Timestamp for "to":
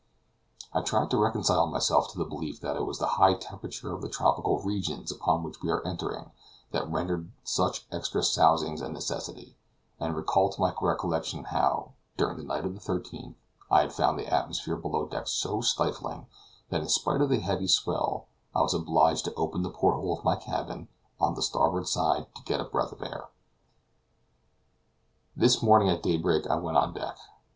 1.11-1.17, 2.09-2.17, 10.53-10.61, 19.25-19.35, 22.33-22.41